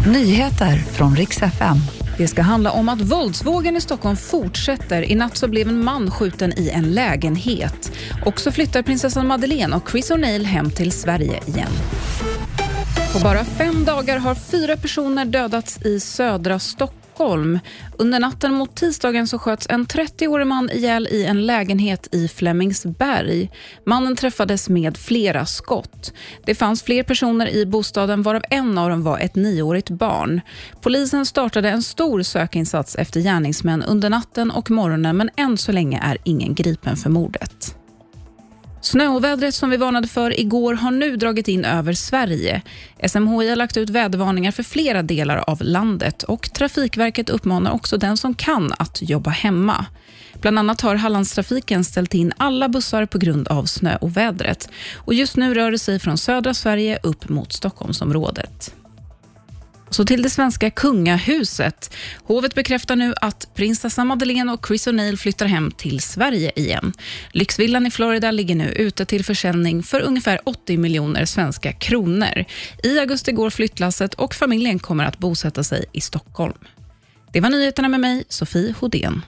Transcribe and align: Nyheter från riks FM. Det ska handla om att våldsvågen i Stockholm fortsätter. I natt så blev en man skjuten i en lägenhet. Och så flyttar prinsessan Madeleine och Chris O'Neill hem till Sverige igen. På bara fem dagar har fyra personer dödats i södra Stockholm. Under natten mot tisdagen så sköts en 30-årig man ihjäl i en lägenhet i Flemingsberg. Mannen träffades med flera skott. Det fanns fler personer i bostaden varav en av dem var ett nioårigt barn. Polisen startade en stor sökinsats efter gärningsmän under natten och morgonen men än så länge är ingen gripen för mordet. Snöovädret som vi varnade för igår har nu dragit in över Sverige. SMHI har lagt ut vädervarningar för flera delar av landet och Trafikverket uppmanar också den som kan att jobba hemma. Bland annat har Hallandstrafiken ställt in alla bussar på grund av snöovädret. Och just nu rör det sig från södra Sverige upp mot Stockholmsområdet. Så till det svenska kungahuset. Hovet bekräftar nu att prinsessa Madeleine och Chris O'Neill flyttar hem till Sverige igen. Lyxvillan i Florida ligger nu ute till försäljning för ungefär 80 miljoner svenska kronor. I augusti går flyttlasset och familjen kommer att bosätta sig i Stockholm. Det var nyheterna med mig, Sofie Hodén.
Nyheter 0.00 0.76
från 0.76 1.16
riks 1.16 1.42
FM. 1.42 1.76
Det 2.18 2.28
ska 2.28 2.42
handla 2.42 2.70
om 2.70 2.88
att 2.88 3.00
våldsvågen 3.00 3.76
i 3.76 3.80
Stockholm 3.80 4.16
fortsätter. 4.16 5.02
I 5.02 5.14
natt 5.14 5.36
så 5.36 5.48
blev 5.48 5.68
en 5.68 5.84
man 5.84 6.10
skjuten 6.10 6.52
i 6.58 6.70
en 6.70 6.94
lägenhet. 6.94 7.92
Och 8.24 8.40
så 8.40 8.52
flyttar 8.52 8.82
prinsessan 8.82 9.26
Madeleine 9.26 9.76
och 9.76 9.90
Chris 9.90 10.10
O'Neill 10.10 10.44
hem 10.44 10.70
till 10.70 10.92
Sverige 10.92 11.40
igen. 11.46 11.72
På 13.12 13.18
bara 13.18 13.44
fem 13.44 13.84
dagar 13.84 14.18
har 14.18 14.34
fyra 14.34 14.76
personer 14.76 15.24
dödats 15.24 15.82
i 15.82 16.00
södra 16.00 16.58
Stockholm. 16.58 17.03
Under 17.98 18.20
natten 18.20 18.54
mot 18.54 18.76
tisdagen 18.76 19.26
så 19.26 19.38
sköts 19.38 19.66
en 19.70 19.86
30-årig 19.86 20.46
man 20.46 20.70
ihjäl 20.70 21.08
i 21.10 21.24
en 21.24 21.46
lägenhet 21.46 22.08
i 22.12 22.28
Flemingsberg. 22.28 23.50
Mannen 23.86 24.16
träffades 24.16 24.68
med 24.68 24.96
flera 24.96 25.46
skott. 25.46 26.12
Det 26.46 26.54
fanns 26.54 26.82
fler 26.82 27.02
personer 27.02 27.48
i 27.48 27.66
bostaden 27.66 28.22
varav 28.22 28.42
en 28.50 28.78
av 28.78 28.90
dem 28.90 29.02
var 29.02 29.18
ett 29.18 29.34
nioårigt 29.34 29.90
barn. 29.90 30.40
Polisen 30.80 31.26
startade 31.26 31.70
en 31.70 31.82
stor 31.82 32.22
sökinsats 32.22 32.96
efter 32.96 33.20
gärningsmän 33.20 33.82
under 33.82 34.10
natten 34.10 34.50
och 34.50 34.70
morgonen 34.70 35.16
men 35.16 35.30
än 35.36 35.58
så 35.58 35.72
länge 35.72 36.00
är 36.02 36.18
ingen 36.24 36.54
gripen 36.54 36.96
för 36.96 37.10
mordet. 37.10 37.73
Snöovädret 38.94 39.54
som 39.54 39.70
vi 39.70 39.76
varnade 39.76 40.08
för 40.08 40.40
igår 40.40 40.74
har 40.74 40.90
nu 40.90 41.16
dragit 41.16 41.48
in 41.48 41.64
över 41.64 41.92
Sverige. 41.92 42.62
SMHI 43.08 43.48
har 43.48 43.56
lagt 43.56 43.76
ut 43.76 43.90
vädervarningar 43.90 44.50
för 44.50 44.62
flera 44.62 45.02
delar 45.02 45.36
av 45.36 45.62
landet 45.62 46.22
och 46.22 46.52
Trafikverket 46.52 47.30
uppmanar 47.30 47.70
också 47.70 47.96
den 47.96 48.16
som 48.16 48.34
kan 48.34 48.72
att 48.78 48.98
jobba 49.02 49.30
hemma. 49.30 49.86
Bland 50.40 50.58
annat 50.58 50.80
har 50.80 50.94
Hallandstrafiken 50.94 51.84
ställt 51.84 52.14
in 52.14 52.32
alla 52.36 52.68
bussar 52.68 53.06
på 53.06 53.18
grund 53.18 53.48
av 53.48 53.64
snöovädret. 53.64 54.68
Och 54.96 55.14
just 55.14 55.36
nu 55.36 55.54
rör 55.54 55.70
det 55.70 55.78
sig 55.78 55.98
från 55.98 56.18
södra 56.18 56.54
Sverige 56.54 56.98
upp 57.02 57.28
mot 57.28 57.52
Stockholmsområdet. 57.52 58.74
Så 59.94 60.04
till 60.04 60.22
det 60.22 60.30
svenska 60.30 60.70
kungahuset. 60.70 61.94
Hovet 62.24 62.54
bekräftar 62.54 62.96
nu 62.96 63.14
att 63.20 63.54
prinsessa 63.54 64.04
Madeleine 64.04 64.52
och 64.52 64.66
Chris 64.66 64.86
O'Neill 64.86 65.16
flyttar 65.16 65.46
hem 65.46 65.70
till 65.70 66.00
Sverige 66.00 66.52
igen. 66.56 66.92
Lyxvillan 67.32 67.86
i 67.86 67.90
Florida 67.90 68.30
ligger 68.30 68.54
nu 68.54 68.68
ute 68.68 69.04
till 69.04 69.24
försäljning 69.24 69.82
för 69.82 70.00
ungefär 70.00 70.40
80 70.44 70.76
miljoner 70.76 71.24
svenska 71.24 71.72
kronor. 71.72 72.44
I 72.82 72.98
augusti 72.98 73.32
går 73.32 73.50
flyttlasset 73.50 74.14
och 74.14 74.34
familjen 74.34 74.78
kommer 74.78 75.04
att 75.04 75.18
bosätta 75.18 75.64
sig 75.64 75.84
i 75.92 76.00
Stockholm. 76.00 76.58
Det 77.32 77.40
var 77.40 77.50
nyheterna 77.50 77.88
med 77.88 78.00
mig, 78.00 78.24
Sofie 78.28 78.74
Hodén. 78.80 79.22